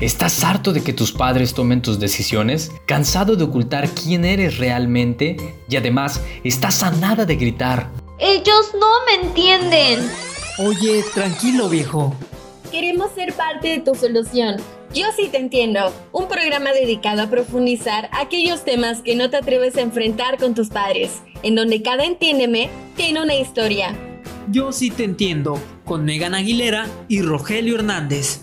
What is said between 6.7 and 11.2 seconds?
a nada de gritar. Ellos no me entienden. Oye,